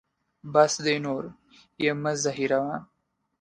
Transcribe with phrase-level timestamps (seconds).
[0.53, 1.23] بس دی نور
[1.83, 2.75] یې مه زهیروه.